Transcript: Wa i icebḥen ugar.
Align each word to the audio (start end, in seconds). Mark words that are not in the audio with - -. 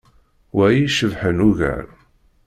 Wa 0.55 0.65
i 0.71 0.77
icebḥen 0.85 1.37
ugar. 1.49 1.85